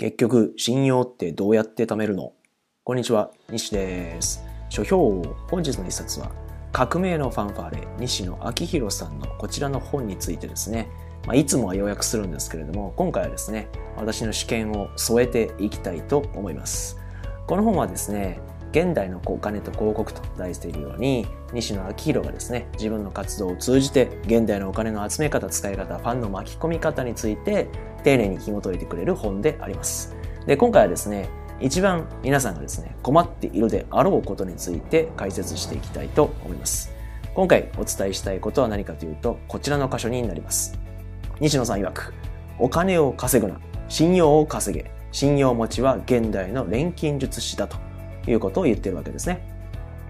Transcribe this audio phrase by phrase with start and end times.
[0.00, 2.32] 結局、信用ってどうやって貯めるの？
[2.84, 4.44] こんにちは、西です。
[4.68, 6.30] 書評、本日の一冊は、
[6.70, 10.88] 革命のファンファーレ、西野昭弘さんのこちらの本についてですね、
[11.26, 13.66] まあ、いつもは要約するんですけれども、今回はですね、
[13.96, 16.96] 私の試験を添えていきたいと思います。
[17.48, 18.40] この本はですね、
[18.70, 27.66] 現代のお金と広告と題しているように、西野昭弘がですね、自分の活動を通じて、現代のお金の集め方、使い方、ファンの巻き込み方について、
[28.04, 30.16] 丁寧に紐解いてくれる本であります。
[30.46, 31.28] で、今回はですね、
[31.60, 36.92] 一番皆さんがですね、困っているであろうことについて解説していきたいと思います。
[37.34, 40.78] 今回お伝えしたいことは何かというと、こちらの箇所になります。
[41.40, 42.14] 西野さん曰く、
[42.58, 47.76] お金を稼ぐな、信用を稼げ、信用持ちは現代の錬金術師だと
[48.28, 49.57] いうことを言ってるわけですね。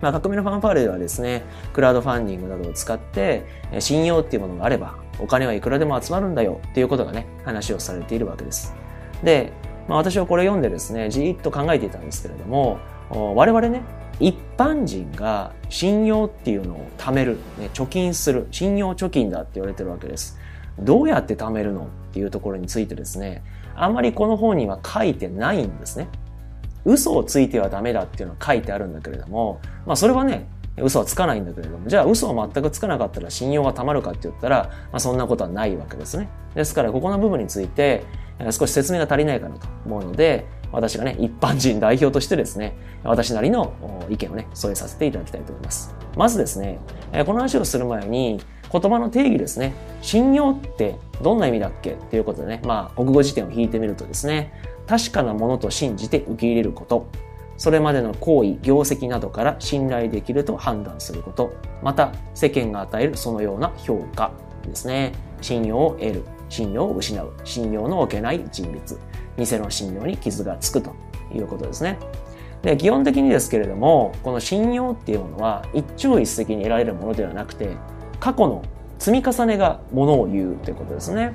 [0.01, 3.45] まあ、革命のファンファーレではですね、クラウドファンディングなどを使って、
[3.81, 8.75] 信用っていうものがあれば、お金はいくらでも集まるんだよっていうことがね、話をされているわけです。
[9.23, 9.53] で、
[9.89, 12.79] まあ、私はこれ読んでですね、じーっと考えていたんですけれども、
[13.11, 13.83] 我々ね、
[14.21, 20.39] 一般人が信用っていうのを貯める、ね、貯金する、信用貯金だって言われてるわけです。
[20.79, 23.43] どうやって貯めるのっていうところについてですね、
[23.75, 26.09] あまりこの本には書いてないんですね。
[26.89, 30.49] 嘘をついてはダメだっていうのは書いてあるんだけれども、まあそれはね、
[30.81, 36.29] 嘘はつかないんだけれども、じゃあ嘘は全くつかなかったら信用がたまるかって言ったら、まあそんなことはないわけですね。
[36.55, 38.05] ですからここの部分について、
[38.51, 43.73] 少し説明が足りないかなと思うので、私がね、一般人代表としてですね、私なりの
[44.09, 45.95] 意見をね、添えさせていただきたいと思います。
[46.17, 46.79] まずですね、
[47.27, 49.73] この話をする前に、言葉の定義ですね。
[50.03, 54.53] 信用ってどんな意味だっけっていうことでね、まあ、国語辞典を引いてみるとですね、
[54.89, 57.07] 確かなものと信じて受け入れること、
[57.59, 64.33] それまでの行為、業績などから信頼できると判断すること、また世間が与えるそのような評価
[64.67, 65.13] ですね。
[65.41, 68.99] 信用を得る、信用を失う、信用の置けない人物、
[69.37, 70.95] 偽の信用に傷がつくと
[71.35, 71.99] いうことですね。
[72.63, 77.71] で、基本的にですけれども、この信用っていうものは一朝一夕に得られるものではなくて、
[78.21, 78.63] 過去の
[78.99, 81.35] 積み重ねがものを言うということですね。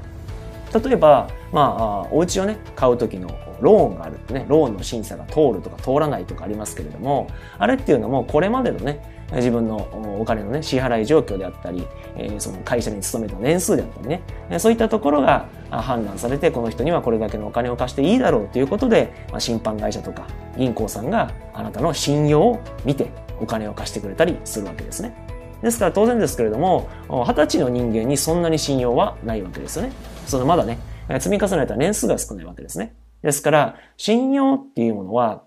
[0.73, 3.29] 例えば、まあ、お家をね、買う時の
[3.61, 9.77] ローンがあるってね、ローンの審査が通るとか通らないとかありますけれども、あれっていうのもこれまでのね、自分の
[10.19, 14.21] お金のね、支払い状況であったり、えー、その会社に勤めた年数であったりね、
[14.59, 23.07] そういったところが判断されて、この人にはこれだけのお金を貸していいだろうということで、まあ、審判会社とか銀行さんがあなたの信用を見て
[23.39, 25.15] お金を貸してくれたりするわけですね。
[25.61, 29.93] ですから当然ですけれども、二十歳の人間にそんなに信用はないわけですよね。
[30.27, 30.79] そのまだね、
[31.19, 32.95] 積み重ねた年数が少ないわけですね。
[33.21, 35.43] ですから、信用っていうものは、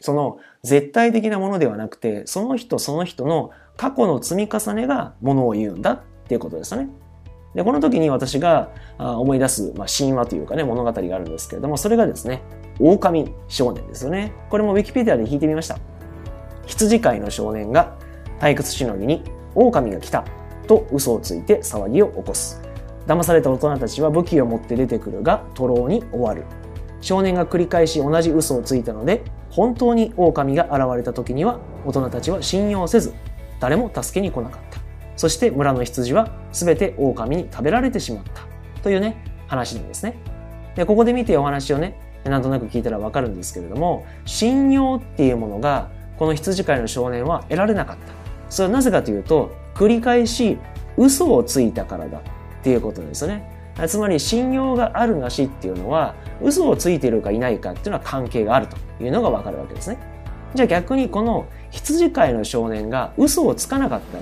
[0.00, 6.88] その絶対的なものではなくて、その人その人の過去の積み重ねがものを言うんだっていうことですね。
[7.54, 12.42] で、この時に私が思い出す、まあ、神話というかね、物語があるんですけれども、それがですね、
[12.80, 14.32] 狼少年ですよね。
[14.50, 15.78] これもウィキペディアで引いてみました。
[16.66, 17.96] 羊飼いの少年が
[18.40, 19.22] 退屈しのぎに
[19.54, 20.24] 狼が来た
[20.66, 22.63] と嘘をついて騒ぎを起こす。
[23.06, 26.44] 騙された大人たちは武器を持って出てくるが、徒労に終わる。
[27.00, 33.12] 少年が繰り返し同じ嘘をついたので、本当に狼が現れた時には、大人たちは信用せず、
[33.60, 34.80] 誰も助けに来なかった。
[35.16, 38.42] そして村の羊は全て狼に食べられてしまった。
[38.82, 40.16] というね、話なんですね。
[40.74, 48.12] で、ここで見てお話をね、なんとなく聞いたらわかるんですけれども、信用っていうものが、この羊飼いの少年は得られなかった。
[48.48, 50.58] それはなぜかというと、繰り返し
[50.96, 52.20] 嘘をついたからだ
[52.64, 53.48] ていうことですね。
[53.86, 59.98] つまり信用があるなしっていうのは、嘘をついているかいないかっていうのは関係があるというのがわかるわけですね。
[60.54, 64.18] じゃあ逆にこの羊飼いの少年が嘘をつかなかった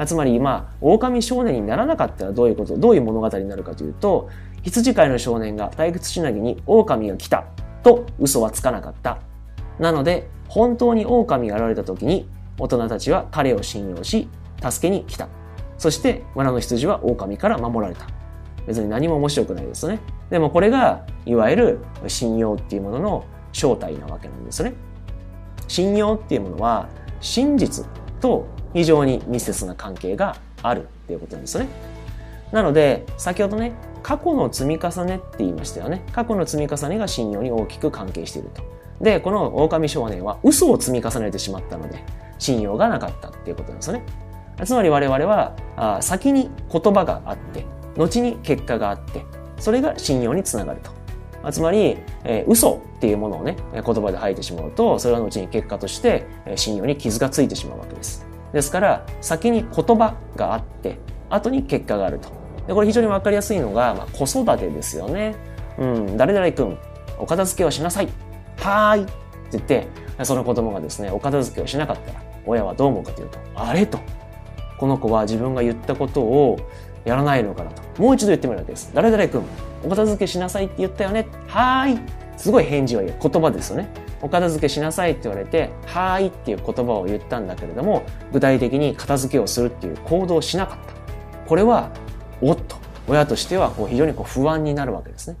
[0.00, 4.28] ら、つまり今、狼少年にならなかったらどういうこと、どういう物語になるかというと、
[4.62, 7.44] 羊飼いの少年が退屈しなぎに狼が来た
[7.84, 9.18] と嘘はつかなかった。
[9.78, 12.28] なので、本当に狼が現れた時に
[12.58, 14.28] 大人たちは彼を信用し、
[14.60, 15.28] 助けに来た。
[15.78, 18.06] そして村の羊は狼から守られた。
[18.66, 20.00] 別に何も面白くないですね。
[20.30, 21.78] でもこれが、いわゆる
[22.08, 24.74] 信用っていうものの正体なわけなんですね。
[25.68, 26.88] 信用っていうものは、
[27.20, 27.86] 真実
[28.20, 31.68] と非常に密接な関係があるっていうことなんですね。
[32.52, 33.72] なので、先ほどね、
[34.02, 36.04] 過去の積み重ねって言いましたよね。
[36.12, 38.62] 過去の積み重ねが信用に大きく関係していると。
[39.00, 42.04] で、この狼少年は嘘を積み重ねてしまったので、
[42.38, 44.04] 信用がなかったっていうことなんですね。
[44.64, 47.64] つまり我々は、先に言葉があって、
[47.96, 49.24] 後に結果があって、
[49.58, 50.96] それが信用につながると。
[51.52, 56.26] つまり、え、嘘っていうものをね、言葉で吐いてしまうと、それは後に結果として、
[56.56, 58.26] 信用に傷がついてしまうわけです。
[58.52, 60.98] ですから、先に言葉があって、
[61.30, 62.30] 後に結果があると。
[62.66, 65.36] でこれ非常にわかりやすいのが、まあ、子育てですよね。
[65.78, 66.78] うん、誰々君、
[67.18, 68.08] お片付けをしなさい。
[68.58, 69.02] はーい。
[69.02, 69.12] って
[69.52, 69.86] 言って、
[70.24, 74.00] その子供がですね、お片付けをしなかったら、親はどう思うかというと、あれと。
[74.78, 76.58] この子は自分が言ったことを
[77.04, 78.02] やらないのかなと。
[78.02, 78.90] もう一度言ってみるわけです。
[78.94, 79.42] 誰々君、
[79.84, 81.28] お片付けしなさいって言ったよね。
[81.46, 81.98] はーい。
[82.36, 83.18] すごい返事を言う。
[83.20, 83.88] 言葉ですよね。
[84.20, 88.02] お片付けしなさいって言われて、はーいっていう言葉を言ったんだけれども、
[88.32, 90.94] 具体的に片付けをするっていう行動をしなかった。
[91.48, 91.90] これは、
[92.42, 92.76] おっと、
[93.08, 95.36] 親としてはこう非常にこう不安になるわけですね。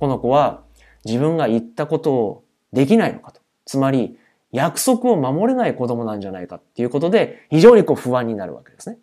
[0.00, 0.62] この子は
[1.04, 3.40] 自分が言ったことをできないのかと。
[3.64, 4.18] つまり、
[4.54, 8.98] 約束を守れない子供なんじゃないかっていうことで、非常にこう不安になるわけですね。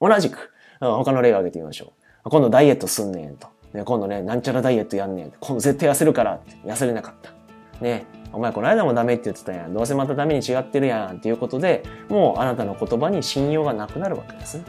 [0.00, 0.50] 同じく、
[0.80, 1.92] 他の例を挙げてみましょ
[2.24, 2.28] う。
[2.28, 3.46] 今度ダイエットすんねんと。
[3.72, 5.32] ね、今度ね、なんちゃらダイエットやんねん。
[5.38, 7.30] 今度絶対痩せるからって痩せれなかった。
[7.80, 9.74] ね、お前この間もダメって言ってたやん。
[9.74, 14.64] どうせまたダメに違ってるやんっていうことで、もうあなたの言葉に信用がなくなるわけですね。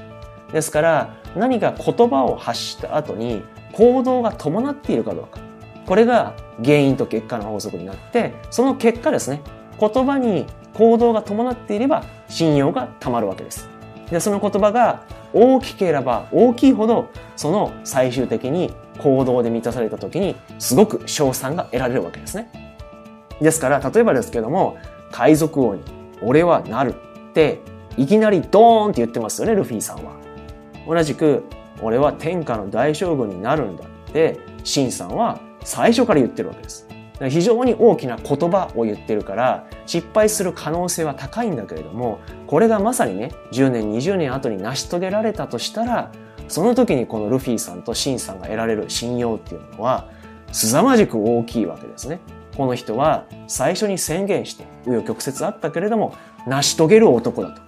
[0.54, 3.44] ですから、何か言葉を発した後に
[3.74, 5.40] 行動が伴っているかどうか。
[5.88, 9.42] これが原因と結果の法則になって、その結果ですね、
[9.80, 13.70] 言葉に行動が伴っていれば信用がたまるわけです。
[14.10, 22.50] で、その言葉が大きければ大きいほど、その最終的に行動で満たされた時に、すごく賞賛が得られるわけですね。
[23.42, 24.78] ですから、例えばですけども、
[25.12, 25.82] 海賊王に
[26.22, 26.94] 俺はなる
[27.30, 27.60] って、
[27.98, 30.14] いきなりドーンって言ってますよね、ルフィさんは。
[30.88, 31.44] 同じく、
[31.82, 36.88] 俺は天下の大将軍になるんだって、シンさんは最初から言ってるわけです。
[37.30, 46.12] 非常に大きな言葉を言ってるから失敗する可能性は高いんだけれどもこれがまさにね10年20年後に成し遂げられたとしたら
[46.48, 50.10] その時にこのルフィさんとシンさんが得られる信用っていうのは
[50.52, 52.20] 凄まじく大きいわけですね。
[52.56, 56.16] この人は最初に宣言して紆余曲折あったけれども
[56.48, 57.62] 成し遂げる男だと。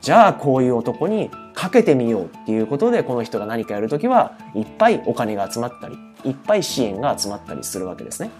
[0.00, 8.30] じゃあこういう男にかけてみようっていうことでこの人が何かやるときはいっぱいお金が集まったりいっぱい支援が集まったりするわけですね。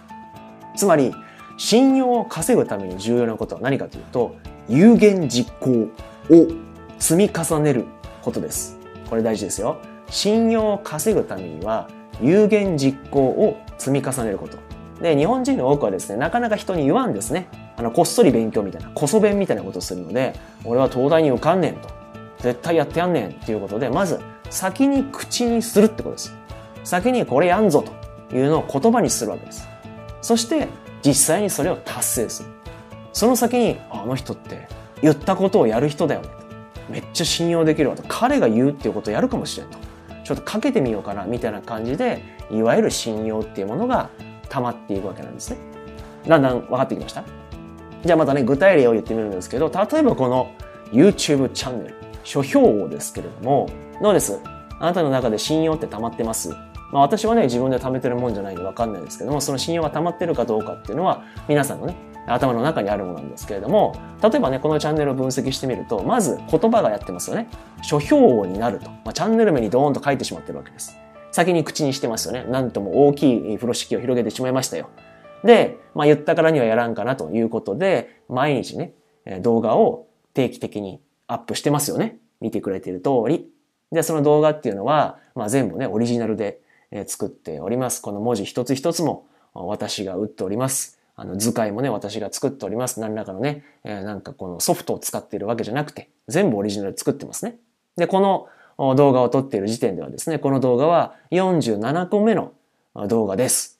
[0.76, 1.14] つまり、
[1.56, 4.36] 信用を稼ぐために重要なことは何かというと、
[4.68, 5.90] 有言実行
[6.30, 6.48] を
[6.98, 7.84] 積み重ねる
[8.22, 8.78] ことです。
[9.08, 9.78] これ大事ですよ。
[10.08, 11.88] 信用を稼ぐためには、
[12.22, 14.58] 有言実行を積み重ねること。
[15.02, 17.48] で、日本人の多くはですね、なかなか人に言わんですね。
[17.76, 20.34] あの、こっそり勉強みたいな、こそ弁みたいなことをするので、
[20.64, 21.88] 俺は東大に受かんねんと。
[22.38, 24.18] 絶対やってやんねんっていうことで、まず、
[24.50, 26.34] 先に口にするってことです。
[26.84, 29.68] 先にこれやんぞというのを言葉にするわけです。
[30.22, 30.68] そして
[31.04, 32.50] 実際にそれを達成する。
[33.12, 34.68] その先に、あの人って
[35.02, 36.28] 言ったことをやる人だよね。
[36.88, 38.02] めっちゃ信用できるわと。
[38.08, 39.78] 彼が言うっていうことをやるかもしれんと。
[40.24, 44.10] ちょっとかけてみようかなみたいな感じで、いわゆる信用っていうものが
[44.48, 45.58] 溜まっていくわけなんですね。
[46.26, 47.24] だんだん分かってきました？
[48.04, 50.52] じゃあまたね、具体例を言ってみるんですけど、例えばこの
[50.92, 51.94] YouTube チャンネル、
[52.24, 53.68] 書評王ですけれども、
[54.02, 54.38] どうです？
[54.78, 56.54] あなたの中で信用って溜まってます？
[56.92, 61.94] まあ私はね、自分で貯めてるもんじゃないんでわかんないですけども、その信用が溜まってるかどうかっていうのは、皆さんのね、
[62.26, 67.48] 頭の中にあるものなんですけれども、例えばね、このチャンネルを分析してみると、まず言葉がやってますよね。
[67.82, 68.90] 書評王になると。
[68.90, 70.96] まあ、チャンネル名にドーンと書いてしまってるわけです。
[71.32, 72.44] 先に口にしてますよね。
[72.44, 74.90] なんとも大きい風呂敷を広げてしまいましたよ。
[75.44, 78.94] で、まあ言ったからにはやらんかなということで、毎日ね、
[79.40, 82.18] 動画を定期的にアップしてますよね。
[82.40, 83.48] 見てくれている通り。
[83.92, 86.60] で、その動画っていうのは、まあ全部ね、オリジナルで
[87.06, 88.02] 作っております。
[88.02, 90.98] この文字一つ一つも私が打っております。
[91.16, 92.98] あの図解もね、私が作っております。
[92.98, 97.56] 何らかのね、えー、なんかこのソフトを使っているわけじゃなくて、全部オリジナル作ってますね。
[97.96, 102.54] で、この動画を撮っている時点ではですね、この動画は47個目の
[103.08, 103.78] 動画です。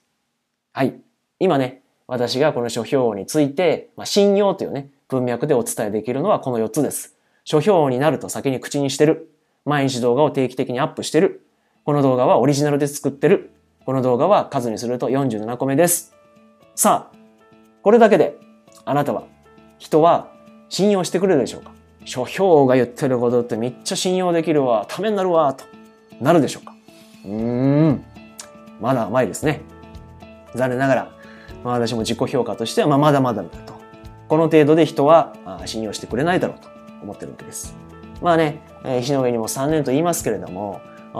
[0.71, 0.95] はい。
[1.39, 7.15] 今ね、私がこの書評について、まあ、信用というね、文脈でお伝えできるのはこの4つです。
[7.43, 9.31] 書評になると先に口にしてる。
[9.65, 11.43] 毎日動画を定期的にアップしてる。
[11.83, 13.49] この動画はオリジナルで作ってる。
[13.87, 16.13] この動画は数にすると47個目です。
[16.75, 17.17] さあ、
[17.81, 18.37] これだけで
[18.85, 19.23] あなたは
[19.79, 20.31] 人は
[20.69, 21.71] 信用してくれるでしょうか？
[22.05, 25.65] 書評が言ってることってめっちゃ信用できるわ、ためになるわ、と
[26.19, 26.75] なるでしょうか？
[27.25, 28.05] うーん、
[28.79, 29.61] まだ甘いですね。
[30.53, 31.11] 残念ながら、
[31.63, 33.73] まあ、私も自己評価としてはまあまだまだだと。
[34.27, 35.33] この程度で人は
[35.65, 36.69] 信用してくれないだろうと
[37.01, 37.75] 思ってるわけです。
[38.21, 38.61] まあね、
[38.99, 40.79] 石の上にも3年と言いますけれども、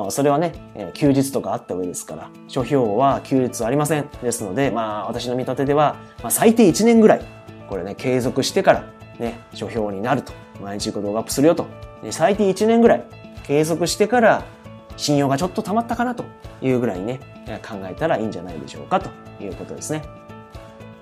[0.10, 0.54] それはね、
[0.94, 4.08] 休日とかあった上ですから、書評は休日ありません。
[4.24, 7.22] ですので、まあ私の見立てでは、まあ、最低1年ぐらい、
[7.68, 8.84] これね、継続してから、
[9.20, 10.34] ね、書評になると。
[10.62, 11.66] 毎日動画アップするよと。
[12.12, 13.04] 最低1年ぐらい
[13.44, 14.44] 継続してから、
[14.98, 16.24] 信用がちょっと溜まったかなと
[16.62, 17.20] いうぐらいね、
[17.68, 19.10] 考えたらいいんじゃないでしょうかと
[19.44, 20.04] いうことですね。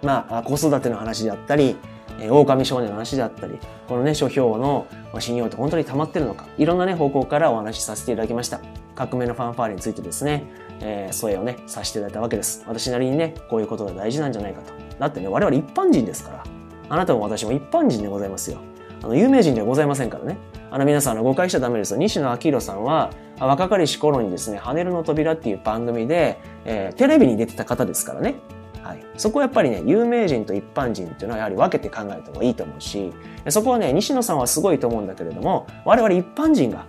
[0.01, 1.75] まあ、子育ての話であったり、
[2.21, 3.57] え狼少年の話であったり、
[3.87, 4.87] このね、書評の
[5.19, 8.59] 信用って本当に溜まってるのか、いろんなね、方向からお話しさせていただきました。
[8.95, 10.43] 革命のファンファーレについてですね、
[10.81, 12.63] えー、添えをね、させていただいたわけです。
[12.67, 14.73] 私なりにね、こういうことが大事なんじゃないかと。
[14.99, 16.43] だってね、我々一般人ですから。
[16.89, 18.59] あなたも私も一般人でございますよ。
[19.01, 20.37] あの、有名人ではございませんからね。
[20.71, 21.97] あの、皆さん、の、誤解しちゃダメですよ。
[21.97, 28.35] 西野昭弘さんは、若かりし頃にですね、ハネルの扉っていう番組で、えー、テレビに出てた方ですからね。
[28.83, 29.05] はい。
[29.17, 33.11] そこはやっぱりね、有名人と一般人っていうのはやはり分けて考えた方がいいと思うし、
[33.49, 36.85] そこはね、西野さんはすごいと思うんだけれども、我々一般人が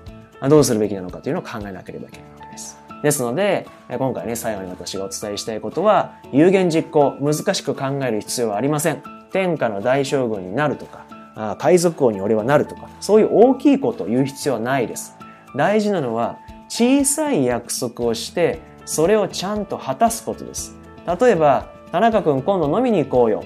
[0.49, 2.79] どうするべきなのかというのを考えなければいけないわけです。
[3.03, 9.03] ですので、今回ね、最後に私がお伝えしたいことは、有言実行、難しく考える必要はありません。
[9.33, 15.17] 天下の大将軍になるとか、海賊王に俺はなるとか、そういう大きいことを言う必要はないです。
[15.57, 20.77] 大事なのは、小さい約束をして、それをちゃんと果たすことです。
[21.21, 23.45] 例えば、田中君今度飲みに行こうよ。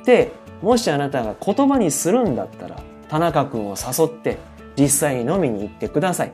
[0.00, 0.32] って、
[0.62, 4.38] もしあなたが言葉にするんだったら、田中君を誘って
[4.76, 6.32] 実際に飲みに行ってください。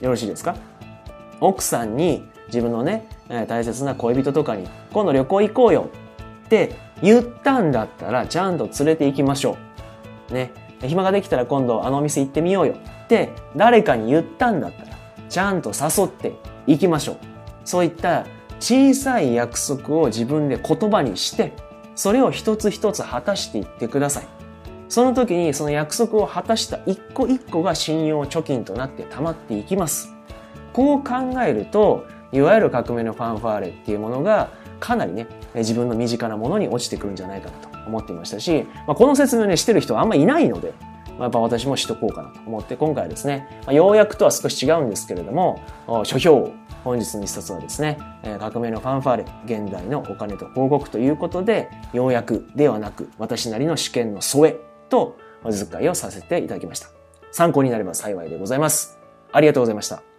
[0.00, 0.56] よろしいですか？
[1.40, 3.06] 奥さんに自分のね、
[3.48, 5.88] 大切な恋人とかに今度旅行行こうよ
[6.46, 9.56] って言ったんだったらちゃんと連れて行きましょ
[10.30, 10.34] う。
[10.34, 10.52] ね。
[10.82, 12.74] 暇ができたら今度あのお店行ってみようよ
[13.04, 14.96] って誰かに言ったんだったら
[15.28, 16.32] ちゃんと誘って
[16.66, 17.16] 行きましょう。
[17.64, 18.26] そういった
[18.60, 21.52] 小さい約束を自分で言葉にして、
[21.96, 24.24] それを一つ一つ果たしていってください。
[24.88, 30.14] その時にその約束を果たした一個一個が信用貯金となって溜まっていきます。
[30.72, 40.72] こう考えると、いわゆる革命のファンファーレっていうものがかなりね、自分の身近なものに落ちてくるんじゃないかなと思っていましたし、まあ、この説明ね、してる人はあんまいないので、
[41.20, 45.60] まあ、やっぱ私もしとこうかなと思って今回はですね、まあ、ようやくとは少し違うんですけれども、
[46.04, 46.50] 書評
[46.82, 47.98] 本日の一冊はですね、
[48.38, 56.88] 革命のファンファーレ、現代のお金と報告ということで、ようやくではなく、私なりの試験の添えとお遣いをさせていただきました。
[57.32, 58.98] 参考になれば幸いでございます。
[59.30, 60.09] ありがとうございました。